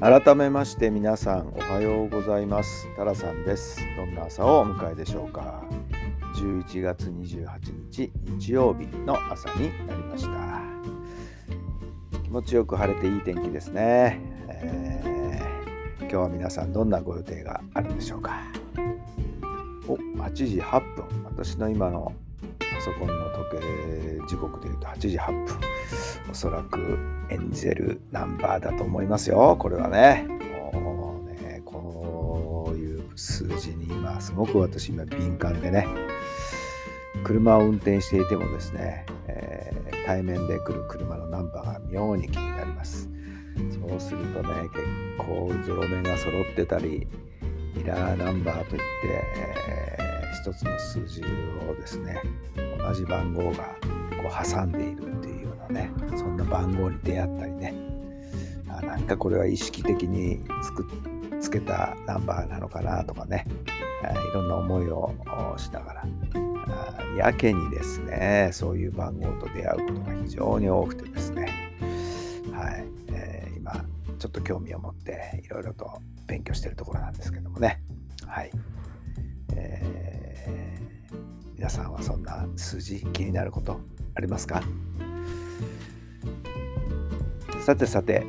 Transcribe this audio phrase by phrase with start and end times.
[0.00, 2.88] 改めまして皆さんおはようございます。
[2.96, 3.78] タラさんです。
[3.98, 5.62] どんな朝をお迎えでしょうか。
[6.36, 7.46] 11月28
[7.90, 10.62] 日日曜日の朝になりました。
[12.22, 14.18] 気持ちよく晴れていい天気ですね、
[14.48, 18.40] えー、今日は皆さんどんなご予定があるんでしょうか。
[19.86, 21.04] お8時8分。
[21.24, 22.10] 私の今の
[22.58, 23.14] パソコンの
[23.50, 25.69] 時計時刻でいうと8時8分。
[26.30, 26.96] おそらく
[27.28, 29.56] エンジェルナンバーだと思いますよ。
[29.58, 30.28] これはね。
[30.72, 35.88] もうねこういう数字に今すごく私今敏感でね。
[37.24, 43.08] 車を運転していてもですね、えー、対面で来る車のナンバーが妙に気になります。
[43.88, 44.86] そうするとね結
[45.18, 47.08] 構ゾロ目が揃ってたり
[47.74, 48.86] ミラーナンバーといって、
[49.36, 51.22] えー、一つの数字
[51.68, 52.22] をですね
[52.78, 53.64] 同じ番号が
[54.22, 55.09] こう挟んでいる。
[55.70, 57.74] ねそんな番号に出会ったりね。
[58.68, 60.86] あなんかこれは意識的につく
[61.40, 63.46] つけたナンバーなのかなとかね。
[64.02, 65.14] いろんな思いを
[65.58, 66.06] しながら。
[67.16, 71.72] やけにですねそういう番号と出会うことが非常に多くてですね。
[72.52, 73.84] はい、えー、今
[74.18, 77.82] ちょっと興味を持っていろいろと勉強してるところなんですけどもね。
[78.26, 78.50] はい、
[79.54, 81.16] えー、
[81.56, 83.80] 皆さんはそんな数字気になること
[84.14, 84.62] ありますか？
[87.70, 88.26] さてさて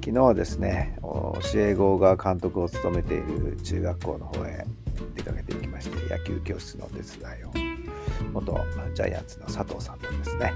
[0.00, 4.66] 昨日はですね教え子が監督を務めている中学校の方へ
[5.14, 7.04] 出かけていきまして野球教室の手伝
[7.40, 7.52] いを
[8.32, 8.58] 元
[8.94, 10.52] ジャイアンツの佐藤さんとですね、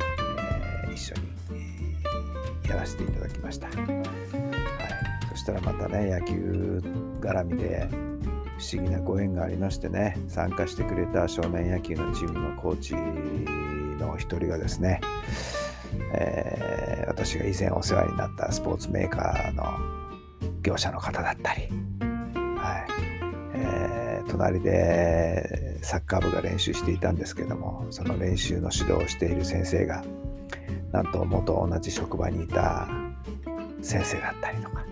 [0.84, 3.76] えー、一緒に、やらせていただきました、はい、
[5.30, 6.82] そしたらまたね野球
[7.20, 7.88] 絡みで
[8.58, 12.96] 不思議なご縁がありましてね参加してくれた少年野球のチームのコーチ
[14.02, 15.00] の一人がですね、
[16.12, 16.67] え、
[17.18, 19.64] 私が以前お世話になったスポーツメーカーの
[20.62, 21.62] 業者の方だったり、
[22.56, 22.92] はい
[23.54, 30.04] えー、隣でサッカー部が練習していたんですけどもその練習の指導をしている先生が
[30.92, 32.88] なんと元同じ職場にいた
[33.82, 34.84] 先生だったりとか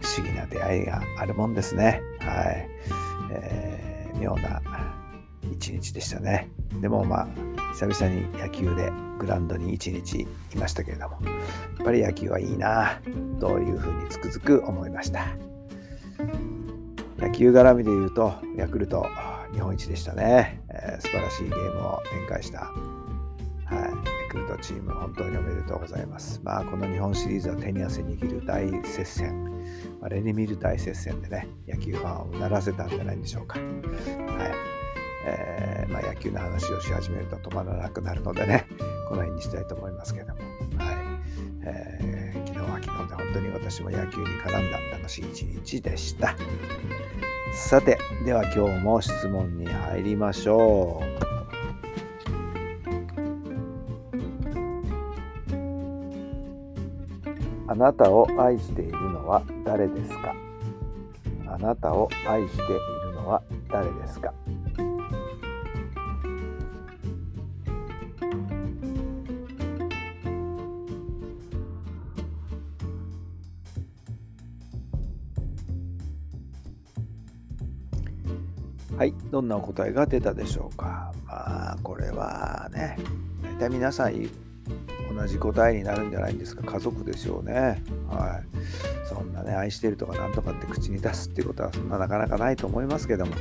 [0.00, 2.00] 不思議な出会いがあるもんですね。
[2.20, 2.68] はい。
[3.32, 4.62] えー、妙な
[5.52, 6.50] 一日でしたね。
[6.80, 7.28] でもまあ、
[7.72, 10.26] 久々に野球でグラウンドに一日い
[10.56, 11.32] ましたけれども、や
[11.82, 13.00] っぱり野球はいいな
[13.40, 15.26] というふうにつくづく思いました。
[17.18, 19.06] 野球絡みで言うと、ヤクルト
[19.52, 20.60] 日本一でしたね。
[20.68, 22.70] えー、素晴らしいゲームを展開した
[23.66, 26.40] はい、ヤクルトチーム、本当におめでとうございます。
[26.44, 29.50] まあ、この日本シリーズは手に汗握る大接戦、
[30.00, 33.58] まれに見る大接戦でね、野球ファンをうならせたんじゃないでしょうか。
[33.58, 34.75] はい
[35.28, 38.66] えーまあ、野球の話をし始めると止まらなくなるのでね、
[39.08, 40.40] この辺にしたいと思いますけども、
[40.78, 40.96] はい
[41.64, 46.36] えー、昨日は昨日で本当に私も野球に絡んだ楽しい一日でした。
[47.54, 51.06] さて、では今日も質問に入りましょう。
[57.68, 60.34] あなたを愛しているのは誰ですか？
[61.48, 64.32] あなたを愛しているのは誰ですか？
[78.96, 81.12] はい、どんなお答えが出たでしょうか？
[81.26, 82.96] まあ、これはね、
[83.42, 84.14] 大体皆さん
[85.14, 86.62] 同じ答えになるんじゃないんですか？
[86.62, 87.82] 家族ですよね。
[88.08, 89.06] はい。
[89.06, 93.34] そんなね愛してるとかなんとかって口に出すっていうことはそんななかなかないと思いますけども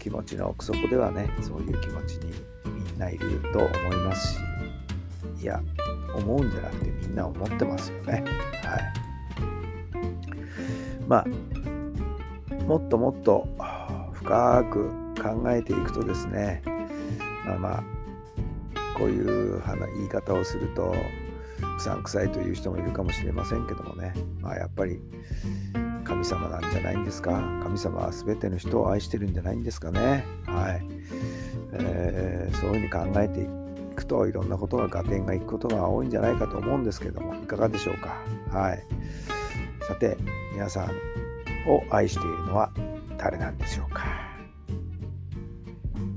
[0.00, 2.32] 気持ちの奥底ではねそういう気持ちに
[2.66, 4.40] みんないると思いますし
[5.40, 5.62] いや
[6.14, 8.24] 思うんじゃなくてみんな思ってますよね。
[8.64, 8.92] はい。
[11.06, 11.24] まあ
[12.64, 13.48] もっともっと
[14.24, 14.90] 深く
[15.22, 16.62] 考えていくとですね
[17.44, 17.84] まあまあ
[18.98, 19.62] こういう
[19.96, 20.94] 言い方をすると
[21.76, 25.00] うさんくさいという人もいるかもしれませんけどもね、まあ、やっぱり
[26.04, 27.32] 神様なんじゃないんですか？
[27.62, 30.24] 神様は全ての人を愛してるんじゃないんですかね？
[30.46, 30.86] はい、
[31.72, 33.46] えー、そういうふうに考えてい
[33.96, 38.22] くといろんなことが合点がいくことが多いんじゃないかと思うんですけどもいかがでしょうか？
[38.56, 38.84] はい。
[39.86, 40.16] さて
[40.52, 40.90] 皆さん
[41.68, 42.72] を愛しているのは
[43.18, 44.13] 誰なんでしょうか？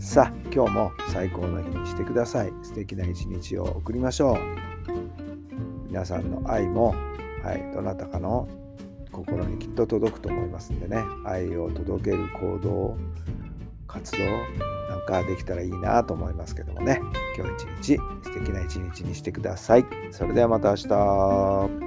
[0.07, 2.53] さあ今日も最高の日にしてください。
[2.63, 4.37] 素敵な一日を送りましょう。
[5.89, 6.95] 皆さんの愛も、
[7.43, 8.47] はい、どなたかの
[9.11, 11.03] 心にきっと届くと思いますんでね。
[11.25, 12.97] 愛を届ける行動
[13.85, 14.23] 活動
[14.89, 17.01] なんかできたらいいなと思いますけどもね。
[17.37, 19.85] 今日一日素敵な一日にしてください。
[20.11, 21.86] それではまた明日。